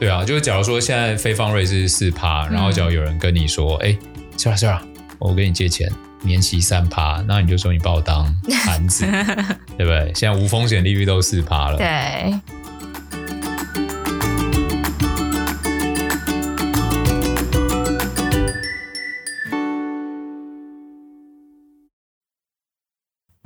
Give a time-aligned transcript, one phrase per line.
[0.00, 4.80] 对啊，就是假如说现在非方瑞是四趴，然后假如有人跟你说，哎、嗯，是啊是啊，
[5.18, 5.90] 我跟你借钱，
[6.22, 8.24] 年息三趴，那你就说你把我当
[8.64, 9.04] 盘子，
[9.76, 10.12] 对不对？
[10.14, 11.76] 现在无风险利率都四趴了。
[11.76, 12.32] 对。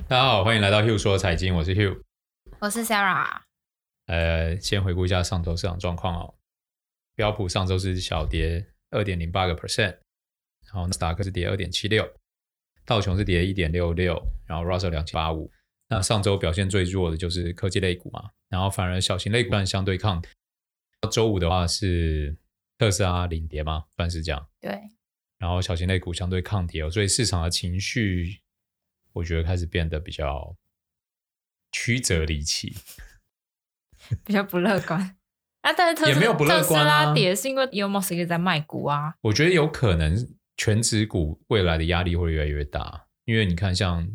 [0.07, 1.97] 大家好，欢迎来到 Hugh 说财经，我是 Hugh，
[2.59, 3.25] 我是 Sarah。
[4.05, 6.33] 呃，先回顾一下上周市场状况哦。
[7.15, 9.97] 标普上周是小跌二点零八个 percent，
[10.65, 12.07] 然后纳斯达克是跌二点七六，
[12.85, 15.51] 道琼是跌一点六六，然后 Russell 两千八五。
[15.89, 20.29] 那上周表现最弱的就是科技类股嘛，然后反而小型类股算相对抗跌。
[21.11, 22.35] 周五的话是
[22.77, 24.49] 特斯拉领跌嘛，算是这样。
[24.59, 24.79] 对。
[25.37, 28.39] 然后小型类股相对抗跌哦，所以市场的情绪。
[29.11, 30.57] 我觉得开始变得比较
[31.71, 32.75] 曲折离奇，
[34.25, 35.15] 比较不乐观
[35.63, 35.73] 啊。
[35.73, 36.61] 但是特斯也没有不乐观啊。
[36.61, 39.15] 特斯拉跌是因为 Elon Musk 一直在卖股啊。
[39.21, 40.15] 我觉得有可能
[40.55, 44.07] 全职股未来的压力会越来越大，因为你看像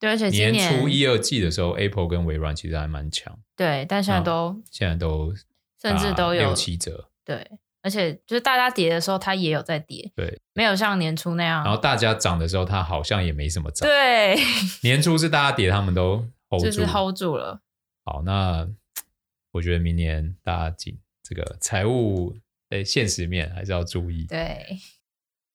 [0.00, 3.38] 对，而且年初一二季的时候，Apple 跟微软其实还蛮强。
[3.56, 5.32] 对，但现在都、嗯、现在都
[5.80, 7.08] 甚至都有六七折。
[7.24, 7.46] 对。
[7.82, 11.62] 而且就是大家跌的时候，它也有在跌，对，没有像年初那样。
[11.62, 13.88] 然后大家涨的时候，它好像也没什么涨。
[13.88, 14.36] 对，
[14.82, 16.16] 年初是大家跌，他们都
[16.50, 17.60] hold 住，就是 hold 住了。
[18.04, 18.66] 好，那
[19.56, 22.36] 我觉得明年大家紧这个财务
[22.68, 24.26] 诶现实面还是要注意。
[24.26, 24.78] 对，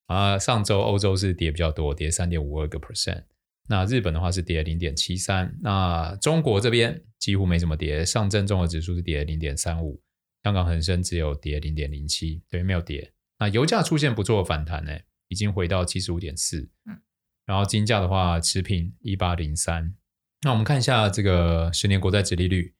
[0.07, 3.23] 啊，上周欧洲是跌比较多，跌三点五二个 percent。
[3.69, 5.55] 那日本的话是跌零点七三。
[5.61, 10.01] 那中国这边几乎没怎么跌，上证综合指数是跌零点三五。
[10.43, 13.13] 香港恒生只有跌零点零七，对，没有跌。
[13.37, 16.69] 那油价出现不错的反弹呢，已经回到七十五点四。
[16.85, 16.99] 嗯，
[17.45, 19.95] 然后金价的话持平一八零三。
[20.41, 22.73] 那我们看一下这个十年国债殖利率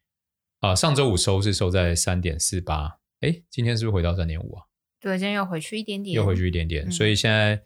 [0.62, 4.66] 啊、呃，上周五收是收在三点四八，哎，今天是不是回到三点五啊？
[5.00, 6.88] 对，今天又回去一点点，又回去一点点。
[6.88, 7.64] 嗯、所以现在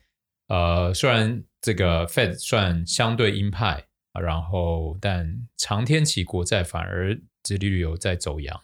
[0.48, 8.62] 呃，虽然这个 Fed 算相对鹰派啊，然后但长天期国债反而殖利率有在走阳。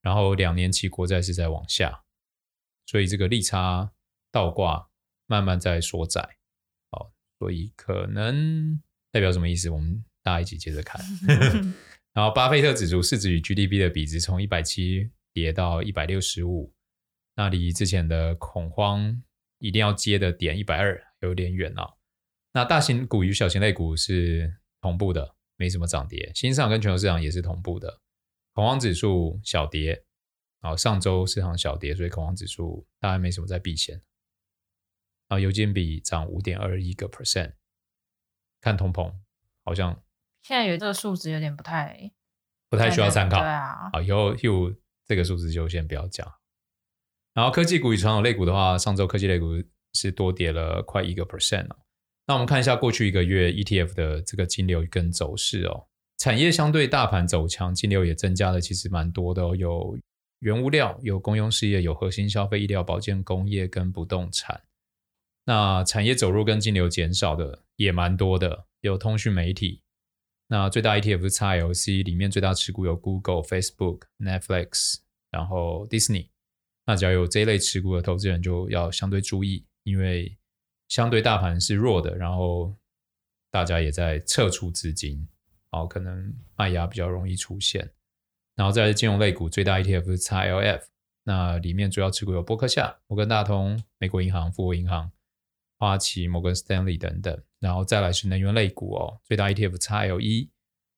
[0.00, 2.04] 然后两年期国债是在往下，
[2.86, 3.92] 所以这个利差
[4.30, 4.88] 倒挂
[5.26, 6.38] 慢慢在缩窄，
[6.90, 9.68] 好，所以可能代表什么意思？
[9.70, 11.00] 我们大家一起接着看。
[12.18, 16.74] 然后巴菲特指数市值与 GDP 的比值从一百七跌到一百六十五，
[17.36, 19.22] 那离之前的恐慌
[19.58, 21.96] 一定要接的点一百二有点远了。
[22.54, 28.00] 那大型股与小型类股是同步的，没什么涨跌，新上跟全球市场也是同步的。
[28.52, 30.04] 恐慌指数小跌，
[30.60, 33.94] 然后上周市场小跌，所以恐慌指数大概没什么在避险。
[35.28, 37.52] 然后油金比涨五点二一个 percent，
[38.60, 39.14] 看通膨
[39.62, 40.02] 好像
[40.48, 42.10] 现在有这个数值有点不太
[42.70, 43.38] 不太需要参考。
[43.38, 46.26] 对啊，好，以后又这个数字就先不要讲。
[47.34, 51.76] 然后科技股与传统类股的话，上周科技类股是多跌了快一个 percent 哦。
[52.26, 55.86] 那我们看一下过去一个月 ETF 的这个金流跟走势哦。
[56.16, 59.54] 产业相对大盘走强，金流也增加的其实蛮多的哦。
[59.54, 59.98] 有
[60.38, 64.62] 原物料，有公用事业，有核心消费、医疗保健、工业跟不动产。
[65.44, 69.82] 那产业走弱跟金流减少的也蛮多的，有通讯媒体。
[70.50, 74.96] 那最大 ETF 是 XLC，里面最大持股有 Google、Facebook、Netflix，
[75.30, 76.30] 然后 Disney。
[76.86, 80.38] 那只要有这一类持股的投资人就要相对注意，因为
[80.88, 82.74] 相对大盘是弱的，然后
[83.50, 85.28] 大家也在撤出资金。
[85.70, 87.90] 好，可能卖压比较容易出现，
[88.56, 90.82] 然后再来金融类股，最大 ETF 是 XLF，
[91.24, 95.12] 那里面主要持股有波克夏、摩根大通、美国银行、富国银行、
[95.78, 100.48] 花旗、摩根士丹利等等，然后再来是能源类股哦，最大 ETF XLE，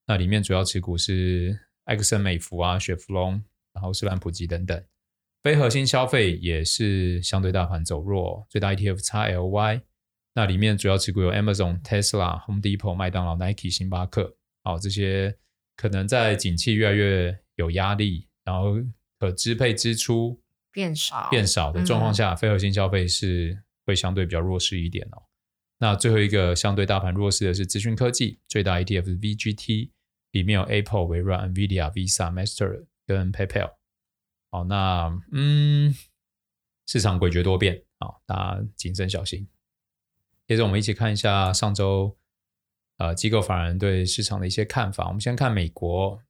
[0.07, 3.43] 那里面主要持股是埃克森美孚啊、雪佛龙，
[3.75, 4.83] 然后士兰普吉等等，
[5.43, 9.83] 非核心消费也是相对大盘走弱，最大 ETF XLY，
[10.35, 14.37] 那里面主要持股有 Amazon、Tesla、Home Depot、麦当劳、Nike、星巴克。
[14.63, 15.37] 好，这些
[15.77, 18.77] 可能在景气越来越有压力，然后
[19.19, 20.41] 可支配支出
[20.71, 21.29] 变少。
[21.31, 23.59] 变少的状况下，嗯、非核心消费是
[23.91, 25.23] 会相对比较弱势一点哦。
[25.79, 29.91] 那最后一个相对大盘弱势的是资讯科技，最大 ETF 是 VGT，
[30.31, 33.73] 里面有 Apple、微软、NVIDIA、Visa、Master 跟 PayPal。
[34.51, 35.95] 好，那嗯，
[36.87, 39.49] 市场诡谲多变，好，大家谨慎小心。
[40.47, 42.17] 接着我们一起看一下上周。
[43.01, 45.07] 呃，机构法人对市场的一些看法。
[45.07, 46.21] 我们先看美国，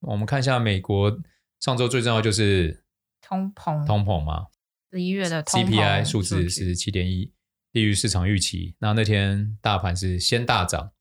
[0.00, 1.20] 我们看一下美国
[1.60, 2.82] 上周最重要就是
[3.20, 4.59] 通膨，通膨嘛，十
[4.98, 7.32] 一月的 CPI 数字是七点一，
[7.72, 8.74] 低于市场预期。
[8.80, 10.92] 那那天大盘是先大涨，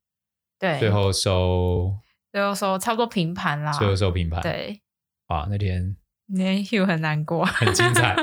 [0.60, 1.98] 对，最后收，
[2.32, 4.82] 最后收差不多平盘啦，最后收平盘，对，
[5.28, 5.96] 啊，那天
[6.28, 8.16] 连 Hugh 很难过，很精彩。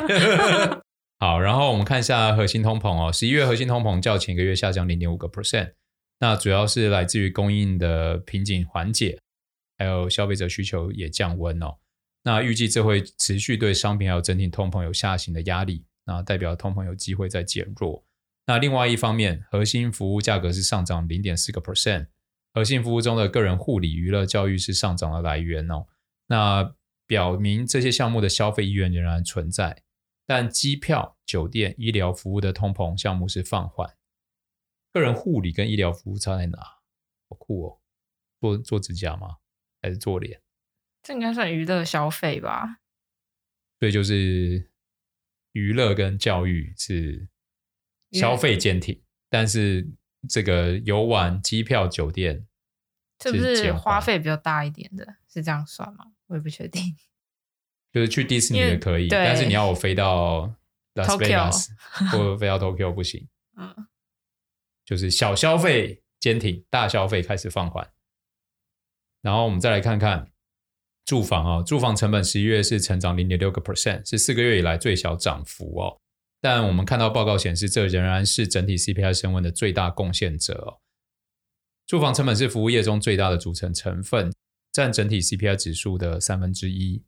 [1.18, 5.72] 好，然后我们看一下核心通膨哦，十一月核心通膨较前一个月下降零点五个 percent，
[6.20, 9.18] 那主要是来自于供应的瓶颈缓解，
[9.78, 11.78] 还有消费者需求也降温哦。
[12.26, 18.04] 那预计这会持续对商品还有整体通膨有下行的压力，那代表通膨有机会在减弱。
[18.46, 22.08] 那另外一方面，核心服务价格是上涨零点四个 percent，
[22.52, 25.86] 核心服务中的个人护理、娱乐、教育是上涨的来源哦。
[26.26, 26.74] 那
[27.06, 29.84] 表明这些项目的消费意愿仍然存在，
[30.26, 33.96] 但机票、酒店、医疗服务的通膨项目是放缓。
[34.92, 36.58] 个人护理跟医疗服务差在哪？
[37.28, 37.78] 好酷哦！
[38.40, 39.36] 做做指甲吗？
[39.80, 40.40] 还是做脸？
[41.06, 42.78] 这应该算娱乐消费吧？
[43.78, 44.72] 对，就是
[45.52, 47.28] 娱乐跟教育是
[48.10, 49.00] 消费坚挺，
[49.30, 49.86] 但是
[50.28, 52.48] 这个游玩、机票、酒店
[53.22, 55.18] 是，是不是花费比较大一点的？
[55.32, 56.06] 是这样算吗？
[56.26, 56.82] 我也不确定。
[57.94, 60.56] 就是去迪士尼也可以，但是你要我飞到
[60.94, 61.72] 拉斯维加斯
[62.10, 63.28] 或者飞到 Tokyo 不行。
[63.56, 63.86] 嗯，
[64.84, 67.92] 就是小消费坚挺，大消费开始放缓。
[69.22, 70.32] 然后我们再来看看。
[71.06, 75.96] 住房啊，住房成本十一月是成长零点六个 percent，是四个月以来最小涨幅哦。
[76.40, 80.82] 但我们看到报告显示，这仍然是整体 CPI 升温的最大贡献者哦。
[81.86, 84.32] 住房成本是服务业中最大的组成成分，
[84.72, 87.04] 占整体 CPI 指数的三分之一。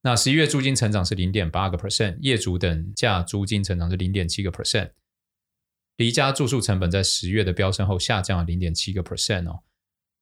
[0.00, 4.92] 那十一月租金成长是零点八个 percent，业主等价租金成长是零点七个 percent。
[5.98, 9.62] 离家住宿成本在十月的飙升后下降了零点七个 percent 哦。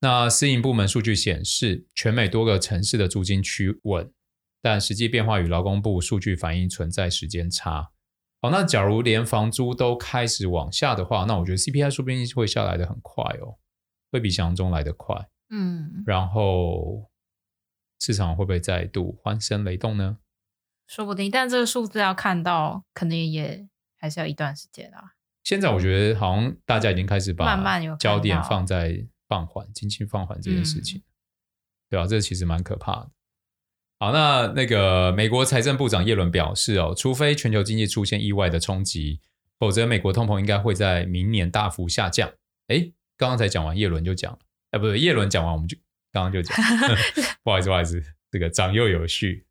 [0.04, 4.12] 那私营部门数据显示，全美多个城市的租金趋稳，
[4.60, 7.92] 但实际变化与劳工部数据反映存在时间差。
[8.40, 13.58] 好，那假如连房租都开始往下的话，那我觉得 CPI 说不定会下来的很快哦，
[14.10, 15.28] 会比想象中来得快。
[15.50, 17.08] 嗯，然后
[18.00, 20.18] 市场会不会再度欢声雷动呢？
[20.88, 25.12] 说不定，但这个数字要看到，可能也还是要一段时间啊。
[25.44, 29.06] 现在我觉得好像大家已经开始把焦点放在。
[29.32, 31.02] 放缓，经济放缓这件事情，嗯、
[31.88, 32.06] 对吧？
[32.06, 33.10] 这其实蛮可怕的。
[33.98, 39.20] 好，那那个美国财政部长耶伦表示哦，除非全球经济出现意外的冲击，
[39.58, 42.30] 否则美国通膨应该会在明年大幅下降。
[42.68, 44.38] 诶，刚刚才讲完，耶伦就讲了，
[44.72, 45.78] 哎，不对，耶伦讲完，我们就
[46.10, 46.54] 刚刚就讲，
[47.42, 49.46] 不好意思，不好意思，这个长幼有序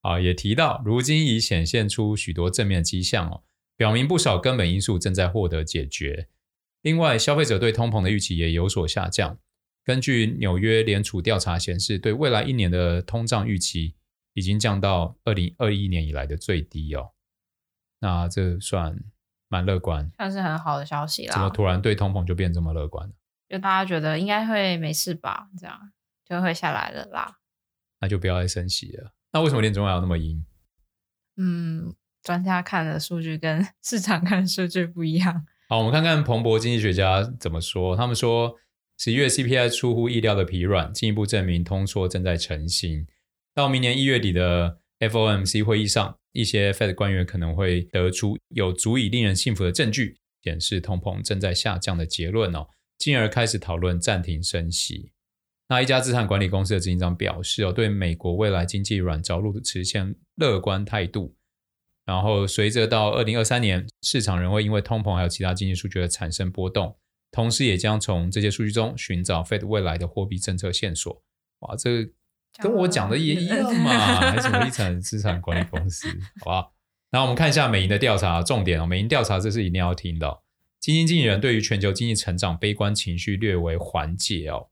[0.00, 3.44] 啊，也提到，如今已显现出许多正面迹象哦，
[3.76, 6.28] 表明不少根本因素正在获得解决。
[6.82, 9.38] 另外，消费者对通膨的预期也有所下降。
[9.84, 13.96] 根据纽约联储调查显示，对未来一年的通胀预期
[14.34, 17.12] 已经降到二零二一年以来的最低哦。
[18.00, 18.98] 那这算
[19.48, 21.32] 蛮乐观，算是很好的消息啦。
[21.32, 23.14] 怎么突然对通膨就变这么乐观了？
[23.48, 25.48] 就大家觉得应该会没事吧？
[25.58, 25.92] 这样
[26.24, 27.38] 就会下来了啦。
[28.00, 29.12] 那就不要再升息了。
[29.32, 30.46] 那为什么联准会要那么阴？
[31.36, 35.46] 嗯，专家看的数据跟市场看的数据不一样。
[35.70, 37.96] 好，我们看看彭博经济学家怎么说。
[37.96, 38.56] 他们说，
[38.98, 43.06] 十一月 CPI 出乎意料的疲软，进一步证明通缩正在成型。
[43.54, 52.66] 到明年一月底的 FOMC 会议上，一些 Fed 官员可能会得出有足以令人信服的证据，显示通膨正在下降的结论哦，
[52.98, 55.12] 进而开始讨论暂停升息。
[55.68, 61.36] 那一家资产管理公司的执行长表示哦，对美国未来经济软着陆的持现乐观态度。
[62.10, 66.96] 然后，随着到二零二三年，市场仍会因为通膨还有其他经济数据而产生波动，
[67.30, 71.22] 同时也将从这些数据中寻找 Fed 未来的货币政策线索。
[71.60, 72.10] 哇，这个
[72.60, 76.08] 跟我讲的也一样嘛，还是什么一产资产管理公司，
[76.40, 76.74] 好不好？
[77.12, 80.40] 然后我们看一下美银的调查重点哦，美银调查这是一定要听的。
[80.80, 84.66] 基金经理人对于全球经济成长悲观情绪略为缓解哦。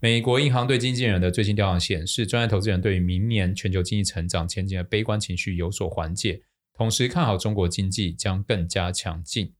[0.00, 6.42] 美国银行对经纪人的最新调查显示，专业投资人对于明年全球经济成长前景的悲观情绪有所缓解。
[6.76, 9.54] 同时看好中国经济将更加强劲。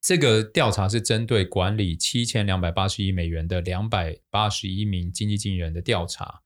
[0.00, 6.42] 这个调查是针对管理七千两百八十亿美元的两百八十一名经济经理人的调查。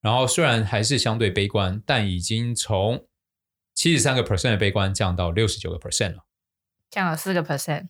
[0.00, 3.06] 然后虽然还是相对悲观，但已经从
[3.74, 6.24] 七十三个 percent 的悲观降到六十九个 percent 了，
[6.90, 7.88] 降了四个 percent。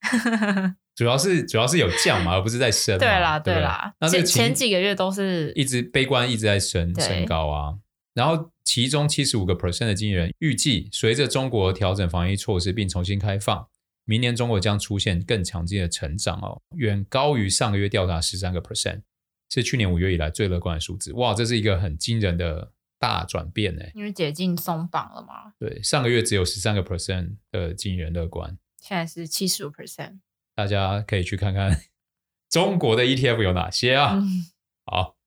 [0.94, 2.98] 主要是主要是有降嘛，而不是在升。
[2.98, 3.94] 对啦，对啦。
[4.00, 7.74] 那前前几个月都是一直悲观，一直在升升高啊。
[8.16, 13.68] 然后，其中七十五个 percent 的经纪人预计，随着中国调整防疫措施并重新开放，
[14.06, 19.02] 明年中国将出现更强劲的成长哦，远高于上个月调查十三个 percent，
[19.50, 21.12] 是去年五月以来最乐观的数字。
[21.12, 23.84] 哇，这是一个很惊人的大转变呢！
[23.92, 25.52] 因为解禁松绑了嘛。
[25.58, 30.20] 对，上个月只有十三个 percent 的经纪人乐观，现在是七十五 percent。
[30.54, 31.82] 大家可以去看看
[32.48, 34.14] 中国的 ETF 有哪些啊？
[34.14, 34.46] 嗯、
[34.86, 35.18] 好，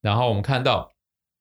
[0.00, 0.91] 然后我们看到。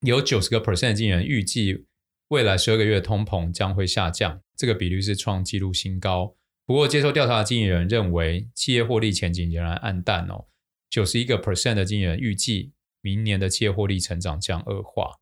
[0.01, 1.86] 有九十个 percent 的经纪人预计
[2.29, 6.36] 未来十二个月通膨将会下降，这个比率是创纪录新高。
[6.65, 10.48] 不过，接受调查的经理人认为，企业获利前景仍然黯淡哦。
[10.89, 15.20] 九十一个 percent 的经理人预计，明年的企业获利成长将恶化。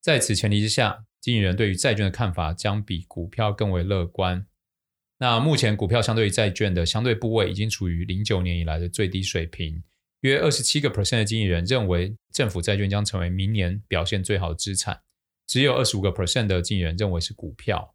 [0.00, 4.46] 在此前提之下，经理人对于债券的看法将比股票更为乐观。
[5.18, 9.82] 那目前股票相对于债券的相对部位已经处于零九年以来的最低水平。
[10.28, 15.00] 约二十七个 percent 的经理人认为，政府债券将成为明年表现最好的资产。
[15.46, 17.94] 只有二十五个 percent 的经理人认为是股票。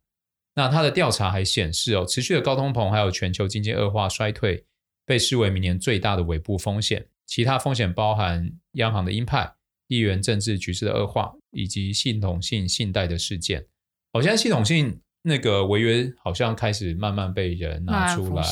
[0.56, 4.66] 那他的调查还显示哦，持续的高通膨还有全球经济恶化衰退，
[5.06, 7.08] 被视为明年最大的尾部风险。
[7.26, 9.56] 其他风险包含央行的鹰派。
[9.88, 13.66] 地缘政治局势的恶化，以及系统性信贷的事件，
[14.14, 18.44] 好像系统性那个违约好像开始慢慢被人拿出来。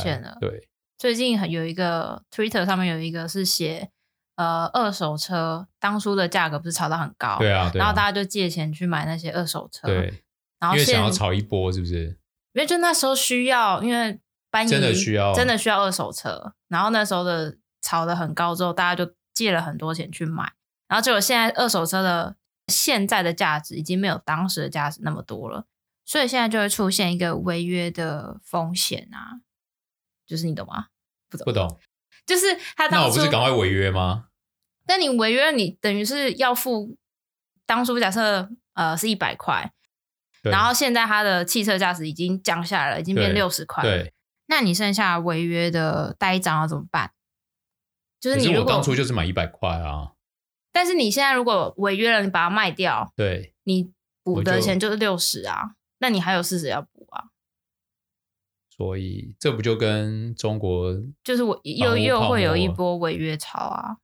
[0.41, 3.89] 对，最近很有一个 Twitter 上面有一个是写，
[4.35, 10.23] 呃，二手车当初的价格不是炒到很高，对啊，对啊，然后大家就借钱去买那些二手车，对，
[10.59, 12.17] 然后因为想要炒一波，是不是？
[12.53, 20.51] 因为就那时候需要，因为搬移真的需要，真的需要二手车，然后那时候的炒的很高之后，大家就借了很多钱去买。
[20.87, 22.35] 然后结果现在二手车的
[22.67, 25.65] 现在的价值已经没有当时的价值那么多了，
[26.05, 29.41] 所以现在就会出现一个违约的风险啊，
[30.27, 30.87] 就是你懂吗？
[31.29, 31.79] 不懂，不懂，
[32.25, 34.27] 就是他当初那我不是赶快违约吗？
[34.85, 36.97] 但你违约，你等于是要付
[37.65, 39.71] 当初假设呃是一百块，
[40.43, 44.13] 然后现在他的汽车价值已经降下来了，已经变六十块了，对，
[44.45, 47.11] 那你剩下违约的呆账要怎么办？
[48.19, 50.13] 就是你如果我当初就是买一百块啊。
[50.71, 53.91] 但是你现在如果违约了，你把它卖掉，对，你
[54.23, 57.25] 补的钱就是六十啊，那你还有四十要补啊。
[58.77, 60.93] 所以这不就跟中国
[61.23, 63.97] 就是我又又会有一波违约潮啊。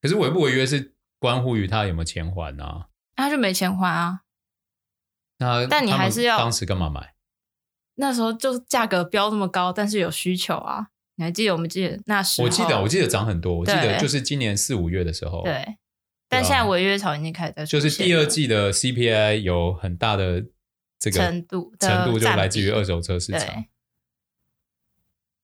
[0.00, 2.86] 可是违不违约是关乎于他有没有钱还啊？
[3.16, 4.20] 他就没钱还啊。
[5.38, 7.14] 那但你还是要当时干嘛买？
[7.96, 10.88] 那时候就价格飙这么高，但是有需求啊。
[11.16, 12.46] 你还记得我们记得那时候？
[12.46, 15.42] 我记得我记得涨很多，我记得就是今年四五月的时候。
[15.44, 15.78] 对，
[16.28, 17.64] 但现在违约潮已经开始在。
[17.64, 20.44] 就是第二季的 CPI 有很大的
[20.98, 23.64] 这个程度，程度就来自于二手车市场。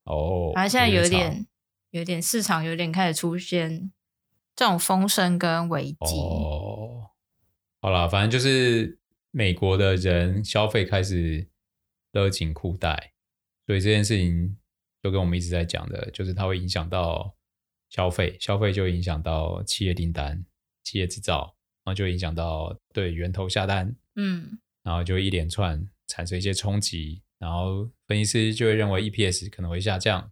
[0.05, 1.47] 哦，然后现在有点
[1.91, 3.93] 有点市场有点开始出现
[4.57, 6.17] 这种风声跟危机。
[6.17, 7.11] 哦，
[7.81, 8.99] 好了，反正就是
[9.31, 11.49] 美国的人消费开始
[12.13, 13.13] 勒紧裤带，
[13.67, 14.57] 所以这件事情。
[15.05, 17.35] 就跟我们一直在讲的，就是它会影响到
[17.91, 20.47] 消费，消费就影响到企业订单、
[20.85, 30.31] 企业制造，然后就影响到对源头下单，嗯，然后就一连串产生一些冲击，然后分析师就会认为 EPS 可能会下降，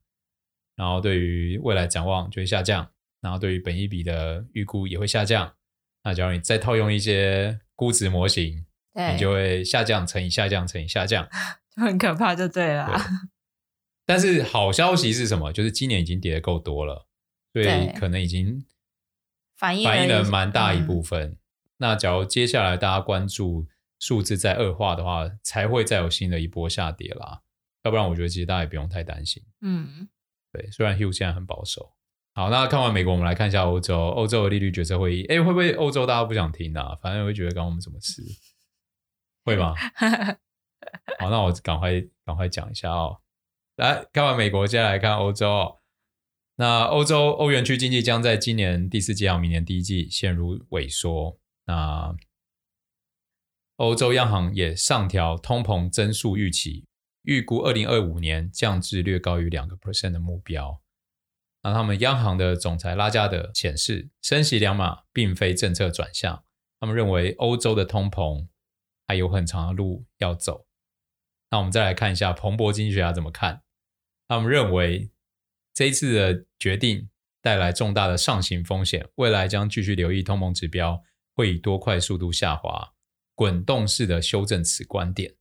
[0.76, 2.90] 然后对于未来展望就会下降，
[3.20, 5.54] 然后对于本益比的预估也会下降。
[6.02, 8.64] 那假如你再套用一些估值模型，
[9.12, 11.28] 你就会下降乘以下降乘以下降，
[11.76, 12.86] 就很可怕，就对了。
[12.86, 12.96] 对
[14.06, 15.52] 但是好消息是什么？
[15.52, 17.06] 就是今年已经跌得够多了，
[17.52, 18.64] 所以可能已经
[19.56, 21.30] 反映反映了蛮大一部分。
[21.30, 21.38] 嗯、
[21.76, 23.68] 那假如接下来大家关注
[24.00, 27.42] 数字在恶化的话，才会再有新的一波下跌啦。
[27.84, 29.40] 要不然，我觉得其实大家也不用太担心。
[29.60, 30.08] 嗯，
[30.52, 30.68] 对。
[30.72, 31.92] 虽然 Hugh 现在很保守。
[32.32, 34.08] 好，那看完美国，我们来看一下欧洲。
[34.08, 36.96] 欧洲的利率决策会议，哎，会不会欧洲大家不想听啊？
[37.02, 38.22] 反正会觉得关我们什么事？
[39.44, 39.74] 会吗？
[41.18, 43.20] 好，那我赶快赶快讲一下哦。
[43.76, 45.78] 来看完美国，接下来看欧洲。
[46.56, 51.38] 那欧洲欧元区经济将在今年第四季和明年第一季陷入萎缩。
[51.64, 52.14] 那
[53.80, 56.84] 欧洲央行也上调通膨增速预期，
[57.22, 60.82] 预估二零二五年降至略高于两个 percent 的目标。
[61.62, 66.44] 那他们央行的总裁拉加德显示，升息两码并非政策转向。
[66.78, 68.48] 他们认为欧洲的通膨
[69.08, 70.66] 还有很长的路要走。
[71.50, 73.62] 那我们再来看一下彭博经济学家怎么看。
[74.28, 75.10] 他们认为
[75.72, 77.08] 这一次的决定
[77.40, 81.02] 带来重大的上行风险，未来将继续留意通膨指标
[81.34, 82.92] 会以多快速度下滑，
[83.40, 85.34] 滚动式的修正此观点。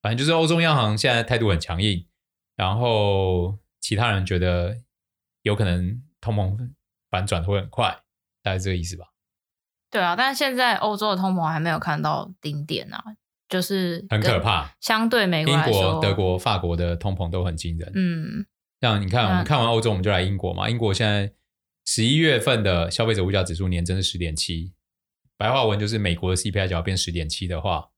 [0.00, 2.06] 反正就是欧洲央行现在态度很强硬，
[2.54, 4.76] 然后其他人觉得
[5.42, 6.70] 有可能通膨
[7.10, 7.88] 反转会很快，
[8.40, 9.06] 大概这个意思吧？
[9.90, 13.02] 对啊，但是现在欧洲的通膨还没有看到顶点啊。
[13.48, 17.92] 就是很可怕，相对美国、英国、德国、法国的通膨都很惊人。
[17.94, 18.46] 嗯，
[18.80, 20.68] 像你看，我们看完欧洲，我们就来英国嘛。
[20.68, 21.32] 英国现在
[21.84, 24.72] 十一月份的消费者物价指数年增是十点七，
[25.36, 27.90] 白话文就是美国的 CPI 只要变十点七的话，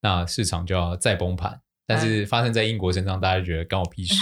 [0.00, 1.62] 那市场就要再崩盘。
[1.86, 4.14] 但是发生在英国身上，大家就觉得关我屁事，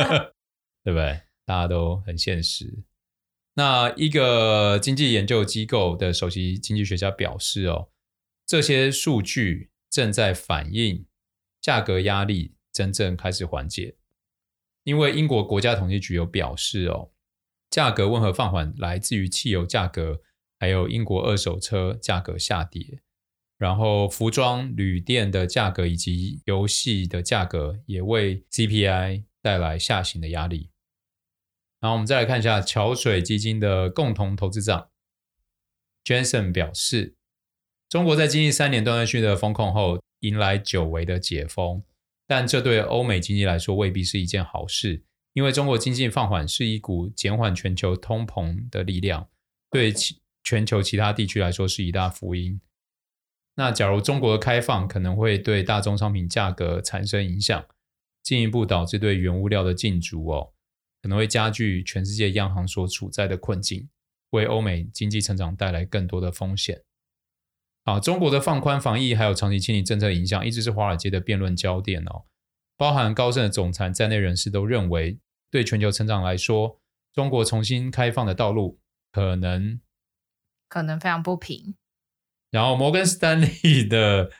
[0.82, 1.20] 对不对？
[1.44, 2.84] 大家都很现实。
[3.54, 7.88] 那一个经济研究机构的首席经济学家表示哦。
[8.48, 11.04] 这些数据正在反映
[11.60, 13.96] 价格压力真正开始缓解，
[14.84, 17.10] 因为英国国家统计局有表示哦，
[17.68, 20.20] 价格温和放缓来自于汽油价格，
[20.58, 23.00] 还有英国二手车价格下跌，
[23.58, 30.70] 然后服装、旅店的价格以及游戏的价格也为 CPI 带来下行的压力。
[31.80, 34.88] 然后我们再来看一下桥水基金的共同投资长
[36.04, 37.14] Jensen 表示。
[37.88, 41.84] 中国在经历三年断断续续的封控后，迎来久违的解封，
[42.26, 49.28] 但这对欧美经济来说未必是一件好事，因为中国经济放缓是一股减缓全球通膨的力量，
[49.70, 52.60] 对其全球其他地区来说是一大福音。
[53.56, 57.66] 那假如中国的开放可能会对大宗商品价格产生影响，
[58.22, 60.52] 进一步导致对原物料的禁足哦，
[61.02, 63.88] 可能会加剧全世界央行所处在的困境，
[64.30, 66.80] 为欧美经济成长带来更多的风险。
[67.82, 72.22] 啊，中国的放宽防疫还有长期清理政策影响，一直是华尔街的辩论焦点哦。
[72.76, 75.18] 包含高盛的总裁在内人士都认为，
[75.50, 76.80] 对全球成长来说，
[77.12, 78.78] 中国重新开放的道路
[79.10, 79.80] 可能
[80.68, 81.74] 可能非常不平。
[82.50, 84.30] 然后，摩根斯丹利的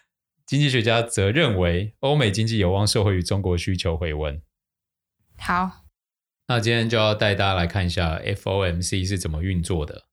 [0.45, 4.41] 经济学家则认为，欧美经济有望受惠于中国需求回温。
[5.39, 5.85] 好，
[6.49, 10.07] 那今天就要带大家来看一下 FOMC 是怎么运作的，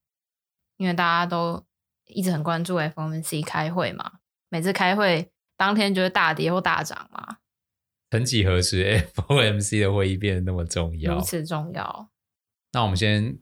[0.78, 1.66] 因为大家都。
[2.06, 7.38] 一直很关注 FOMC 开会嘛，每次开会当天就会大跌或大涨嘛。
[8.12, 11.16] 曾几何时，FOMC 的会议变得那么重要？
[11.16, 12.10] 如此重要。
[12.74, 13.40] 那我们先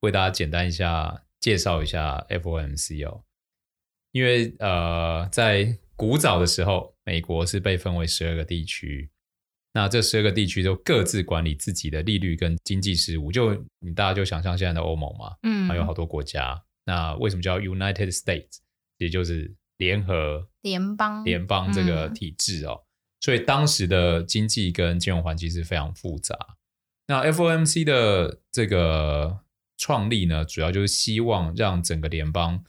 [0.00, 3.24] 为大家简单一下介绍一下 FOMC 哦，
[4.12, 9.10] 因为呃，在古早的时候，美国是被分为十二个地区，
[9.74, 16.62] 那这十二个地区都各自管理自己的利率跟经济事务，就你大家就想象现在的欧盟嘛，嗯，还有好多国家。
[16.84, 18.58] 那为什么叫 United States？
[18.98, 22.86] 也就是联合联邦联邦这个体制哦，嗯、
[23.20, 26.38] 所以当时的经济跟金融环境是非常复杂。
[27.08, 29.40] 那 FOMC 的这个
[29.82, 32.62] 创立呢，主要就是希望让整个联邦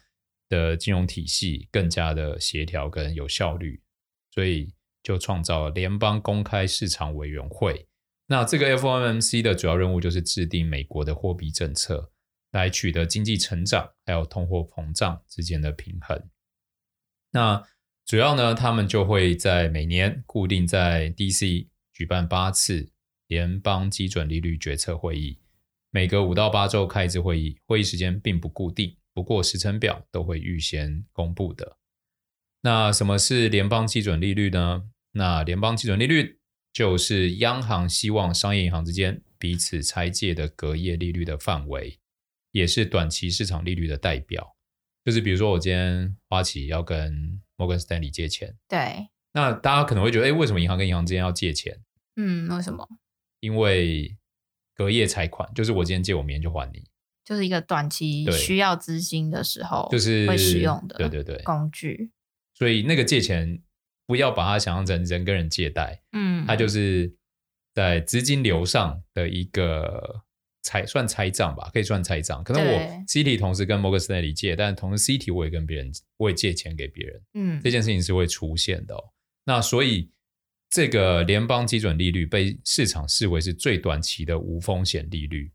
[0.50, 3.84] 的金融体系更加的协调跟有效率，
[4.32, 4.74] 所以
[5.04, 7.88] 就创造了联邦公开市场委员会。
[8.26, 12.10] 那这个 FOMC 的主要任务就是制定美国的货币政策。
[12.54, 16.30] 来取得经济成长还有通货膨胀之间的平衡。
[17.32, 17.64] 那
[18.06, 22.92] 主要呢，他们就会在每年固定在 DC 举办八次
[23.26, 25.40] 联邦基准利率决策会议，
[25.94, 31.78] 每隔五到八周开一次会议，会议时间并不固定，不过时程表都会预先公布的。
[32.62, 34.86] 那什么是联邦基准利率呢？
[35.12, 36.40] 那联邦基准利率
[36.74, 42.00] 就是央行希望商业银行之间彼此拆借的隔夜利率的范围。
[42.54, 44.56] 也是短期市场利率的代表，
[45.06, 51.80] 就是比如说我今天花旗要跟摩根斯丹利借钱，对，那大家可能会觉得，哎，为什么银行跟银行之间要借钱？
[52.16, 52.88] 嗯，为什么？
[53.40, 54.16] 因为
[54.76, 56.84] 隔夜拆款，就是我今天借我，明天就还你，
[57.24, 62.12] 就是一个短期需要资金的时候，就是会使用的，对对对，工具。
[62.54, 63.62] 所以那个借钱
[64.06, 67.14] 不要把它想象成人跟人借贷，嗯，它就是
[67.74, 70.24] 在资金流上的一个。
[70.66, 72.42] 拆算拆账吧，可以算拆账。
[72.42, 77.22] 可能我 City 同时跟摩根士丹利借，但同时 City 我也跟别人，我也借钱给别人。
[77.34, 79.04] 嗯，这件事情是会出现的哦。
[79.44, 80.10] 那所以
[80.74, 85.52] 这个联邦基准利率被市场视为是最短期的无风险利率。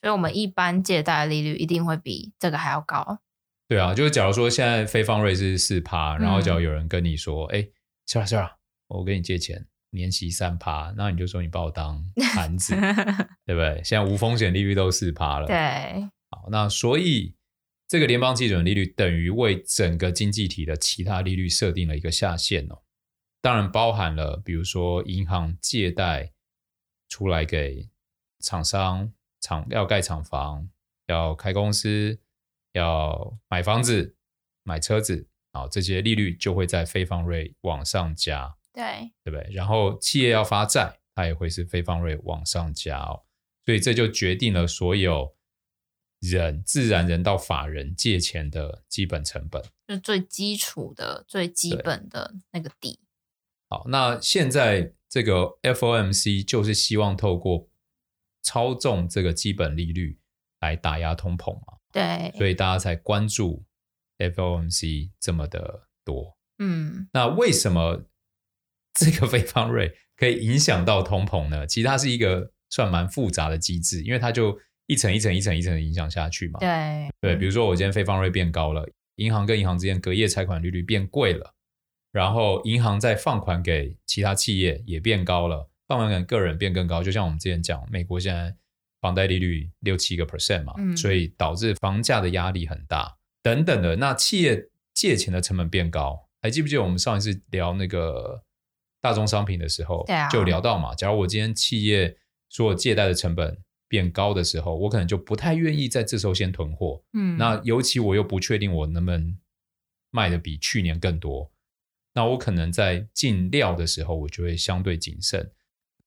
[0.00, 3.20] 所以我们一般借贷利率一定会比这个还要高。
[3.68, 7.68] 对啊，就是假如说现在非方瑞是四趴，然后假如有人跟你说，哎、嗯，
[8.08, 8.50] 是啊是啊，
[8.88, 9.64] 我跟你借钱。
[9.94, 12.02] 年息三趴，那你就说你把我当
[12.34, 12.74] 盘子，
[13.46, 13.80] 对不对？
[13.84, 15.54] 现在无风险利率都四趴了，对。
[16.30, 17.36] 好，那所以
[17.86, 22.82] 这个联邦基准利率等于为整个经济体的其他利率设定了一个下限哦。
[23.42, 26.32] 当然包含了，比如说银行借贷
[27.08, 27.90] 出来给
[28.38, 30.70] 厂商，厂要盖厂房，
[31.08, 32.20] 要开公司，
[32.72, 34.16] 要买房子、
[34.62, 38.56] 买车子，啊，这些利率就会在非方瑞往上加。
[38.72, 39.52] 对，对不对？
[39.52, 43.24] 然后企业要发债，它也会是非方瑞往上加哦，
[43.66, 45.34] 所以这就决定了所有
[46.20, 53.00] 人，自然人到法人借钱的基本成本，就最基础的、最基本的那个底。
[53.72, 57.70] 好，那现在这个 FOMC 就是希望透过
[58.42, 60.18] 操纵这个基本利率
[60.60, 61.78] 来打压通膨嘛？
[61.90, 63.64] 对，所以大家才关注
[64.18, 66.36] FOMC 这么的多。
[66.58, 68.04] 嗯，那为什么？
[68.92, 71.66] 这个非方瑞可以影响到通膨呢？
[71.66, 74.54] 其实它是一个算蛮复杂的机制，因为它就
[74.86, 76.60] 一层一层一层一层的影响下去嘛。
[76.60, 81.54] 对对，比如说我今天非方瑞变高了，银行跟银行之间隔夜拆款利率变贵了，
[82.12, 87.02] 然后银行再放款给其他企业也变高了，放款给个人变更高。
[87.02, 88.54] 就像我们之前讲，美国现在
[89.00, 93.96] 房贷利率六七个 percent 嘛，嗯、所以导致房价的压力很大，等等的。
[93.96, 98.42] 那企业借钱的成本变高，还记不记得我们上一次聊那个
[99.00, 100.94] 大宗商品的时候，啊、就聊到嘛？
[100.94, 102.16] 假如我今天企业
[102.48, 107.02] 所有借贷的成本变高的时候，我可能就不太愿意在这时候先囤货。
[107.14, 109.36] 嗯，那尤其我又不确定我能不能
[110.10, 111.50] 卖的比去年更多，
[112.14, 115.52] 那我可能在进料的时候，我就会相对谨慎。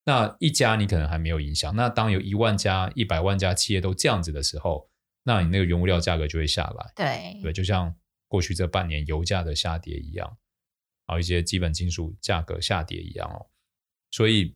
[0.06, 4.90] 那一家你可能还没有影响，那当有一万家、一百万家企业都这样子的时候，
[5.24, 6.92] 那你那个原物料价格就会下来。
[6.96, 7.96] 对对，就像
[8.28, 10.28] 过去这半年油价的下跌一样，
[11.08, 13.48] 然后一些基本金属价格下跌一样哦，
[14.12, 14.56] 所以。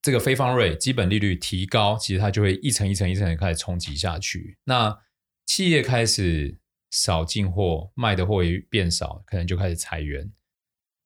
[0.00, 4.56] 这个非方瑞基本利率提高，其实它就会一层一层一层的开始冲击下去。
[4.64, 4.98] 那
[5.44, 6.58] 企业开始
[6.90, 10.32] 少进货，卖的货也变少，可能就开始裁员。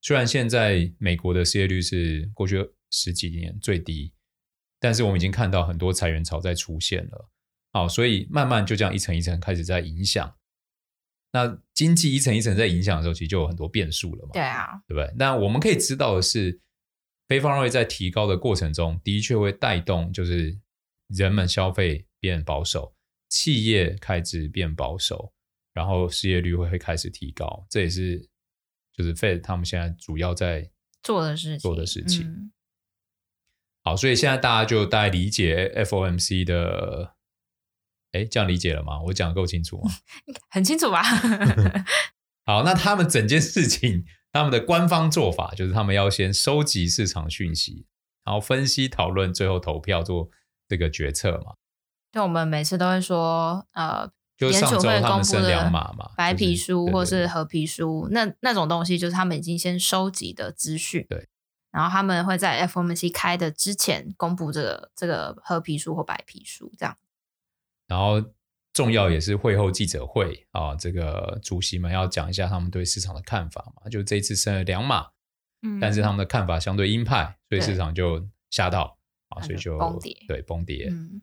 [0.08, 2.56] 虽然现在美国的失业率是过去
[2.90, 4.14] 十几年最低，
[4.80, 7.28] 但是我们已经看到很多裁员潮在出现了。
[7.74, 10.34] 好，所以慢慢就这样一层一层开始在影响。
[11.34, 14.32] 那经济一层一层在影响的时候，其实就有很多变数了嘛。
[14.32, 15.14] 对啊，对不对？
[15.18, 16.58] 那我们可以知道的是。
[17.28, 20.58] 非方瑞在提高的过程中，的确会带动，就是
[21.08, 22.94] 人们消费变保守，
[23.28, 25.30] 企业开支变保守，
[25.74, 27.66] 然后失业率会会开始提高。
[27.68, 28.26] 这也是
[28.98, 30.68] 就是 Fed 他们现在主要在
[31.04, 31.58] 做的事情。
[31.60, 32.26] 做的事情。
[32.26, 32.52] 嗯、
[33.84, 37.14] 好，所以现在大家就大概理解 FOMC 的，
[38.10, 39.00] 哎，这样理解了吗？
[39.02, 39.90] 我讲的够清楚吗？
[40.50, 41.00] 很清楚吧？
[42.44, 44.04] 好，那他们整件事情。
[44.30, 47.86] 他们的官方做法就是，他们要先收集市场讯息，
[48.24, 50.28] 然后分析讨论，最后投票做
[50.68, 51.54] 这个决策嘛。
[52.12, 61.04] 就我们每次都会说，呃，就上周他们升两码嘛，白皮书或是褐皮书，那那种东西就是他们已经先收集的资讯。
[61.10, 61.28] 对，
[61.70, 66.96] 然后他们会在 FOMC 开的之前公布这个这个褐皮书或白皮书这样。
[67.86, 68.22] 然后。
[68.74, 73.90] 重要也是会后记者会啊，这个主席们要讲一下他们对市场的看法嘛。
[73.90, 75.08] 就这一次升了两码，
[75.62, 78.96] 嗯，但是他们的看法相对鹰派，所以市场就吓到
[79.30, 80.86] 啊，所以就崩跌，对崩跌。
[80.92, 81.20] 嗯，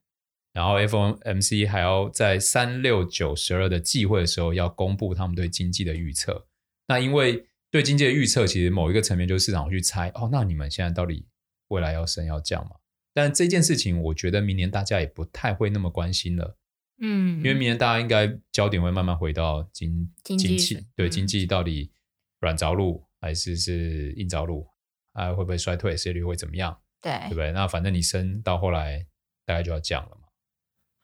[0.55, 6.47] 然后 FOMC 还要在三六九十二的季会的时候要公布他们对经济的预测。
[6.87, 11.27] 那因为对经济的预测，其实某一个层面就是市场会去猜哦，那你们现在到底
[11.67, 12.77] 未来要升要降嘛？
[13.13, 16.57] 但这件事情，我觉得明年大家也不太会那么关心了。
[17.01, 21.91] 嗯，因为明年大家应该焦点会慢慢回到经经济，对经济到底
[22.39, 24.65] 软着陆还是是硬着陆
[25.11, 25.33] 啊？
[25.33, 25.97] 会不会衰退？
[25.97, 26.79] 失业率会怎么样？
[27.01, 27.51] 对，对不对？
[27.51, 29.05] 那反正你升到后来
[29.45, 30.24] 大概就要降了嘛。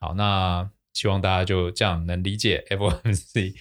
[0.02, 3.56] 好，那希望大家就这样能理解 FOMC。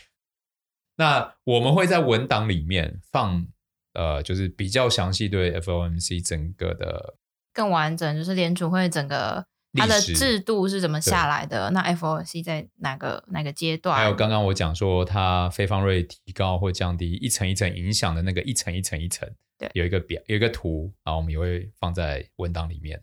[0.97, 3.47] 那我们会在文档里面放
[3.93, 7.15] 呃，就是比较详细对 FOMC 整个的
[7.53, 9.47] 更完整，就是联储会整个。
[9.75, 11.71] 它的制度是怎么下来的？
[11.71, 13.97] 那 FOMC 在哪个哪个阶段？
[13.97, 23.01] 还有刚刚我讲说，它非方瑞提高或降低一层一层影响的那个一层一层一层，对，有一个表，有一个图，然后我们也会放在文档里面，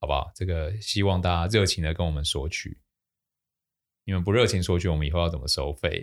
[0.00, 0.30] 好不好？
[0.34, 2.78] 这个希望大家热情的跟我们索取，
[4.04, 6.00] 你们不热情索取，我们以后要怎么收费？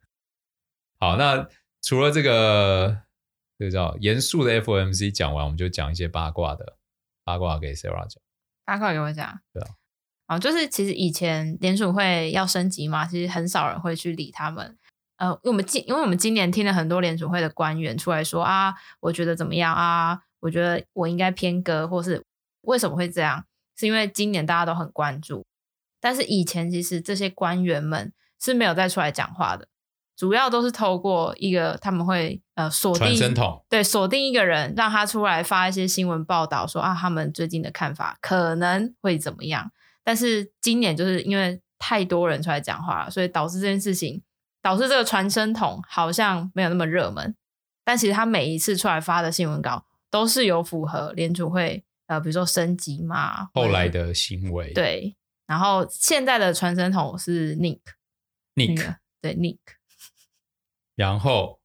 [0.98, 1.48] 好，那
[1.82, 3.02] 除了这个
[3.58, 6.78] 这个叫严肃的 FOMC 讲完，我们就讲一些八卦的
[7.24, 8.22] 八卦给 Sarah 讲。
[8.64, 9.68] 八卦给我讲，对啊，
[10.26, 14.76] 啊，就是其实以前联储会要升级嘛，其实很少人会去理他们。
[15.18, 22.24] 呃，因为我们今因为我们今年听了很多联储会的官员出来说啊，我觉得怎么样啊，我觉得我应该偏鸽，或是
[22.66, 23.44] 为什么会这样？
[23.76, 25.44] 是因为今年大家都很关注，
[26.00, 29.68] 但是以前其实这些官员们是没有再出来讲话的。
[30.16, 33.34] 主要都是透过一个，他们会呃锁定，
[33.68, 39.70] 对，锁定一个人，让他出来发一些新闻报道，说啊，他们最近的看法可能会怎么样。
[40.02, 44.22] 但是今年就是因为太多人出来讲话了，所以导致这件事情，
[44.62, 47.34] 导致这个传声筒好像没有那么热门。
[47.84, 54.72] 但其实他每一次出来发的新闻稿都是有符合联储会呃，比如说升级嘛，后来的行为。
[54.72, 55.16] 对，
[55.46, 59.58] 然后现在的传声筒是 Nick，Nick，、那个、对 Nick。
[60.94, 61.60] 然后，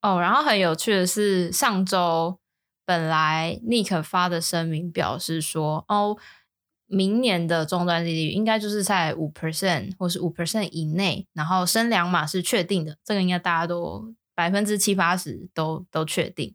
[0.00, 2.40] 哦，然后很有趣的是，上周
[2.84, 6.18] 本来 Nick 发的声明表示说，哦，
[6.86, 16.54] 明年的终端利率应该就是在五 percent 或是五 percent 以内，然后升两码是确定的，这个应该大家都百分之七八十都都确定。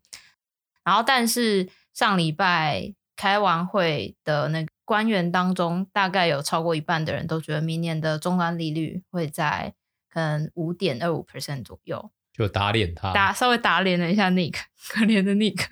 [0.84, 9.74] 然后，但是上礼拜开完会的那个官员当中，大概有超过一半的人都觉得明年的终端利率会在。
[10.10, 14.56] 可能五点二五 percent 左右，就打脸他，打稍微打脸了一下 Nick，
[14.90, 15.66] 可怜的 Nick。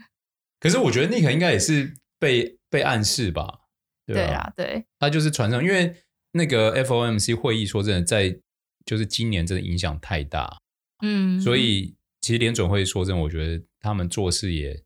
[0.60, 3.62] 可是我觉得 Nick 应该也是被被暗示吧？
[4.06, 5.96] 对啊，对，对他就是传上，因为
[6.34, 8.38] 那个 FOMC 会议，说真的，在
[8.86, 10.60] 就是今年真的影响太大，
[11.02, 14.84] 嗯，所以其实联准会说真的，我觉得他们做事也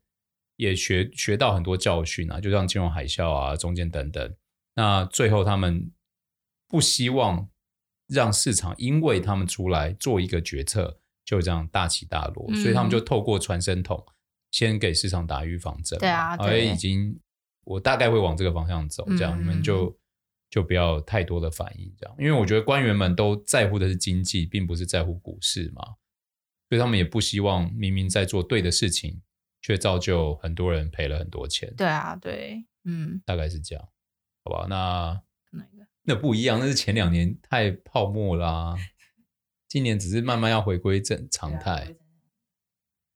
[0.60, 4.34] 也学学到很多教训啊，就像金融海啸啊，中间等等，
[4.74, 5.90] 那最后他们
[6.68, 7.48] 不希望。
[8.12, 14.04] 让市场因为他们出来做一个决策，就这样大起大落，嗯、所以他们就透过传声筒
[14.50, 15.96] 先给市场打预防针。
[16.00, 17.16] 对啊，而已经
[17.62, 19.96] 我大概会往这个方向走，这样、嗯、你们就
[20.50, 25.80] 就不要太多的反应，这样，因为我觉得官员们都在乎的是经济，并不是在乎股市嘛，
[26.68, 29.22] 所以他们也不希望明明在做对的事情，
[29.60, 31.74] 却造就很多人赔了很多钱。
[31.76, 33.88] 对啊，对，嗯，大概是这样，
[34.44, 34.66] 好吧？
[34.68, 35.22] 那。
[36.04, 38.76] 那不一样，那是前两年太泡沫啦、啊，
[39.68, 41.94] 今年只是慢慢要回归正常态。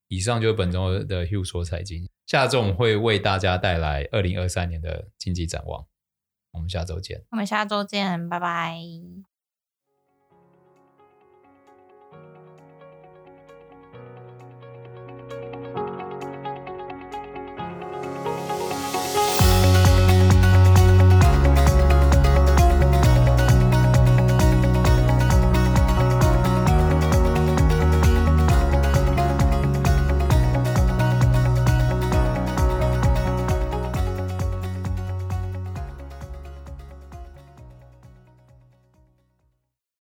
[0.08, 5.86] 以上就是本周的 Hugh 说财经，下周我们会为大家带来二零二三年的经济展望。
[6.52, 8.78] 我们下周见，我们下周见，拜拜。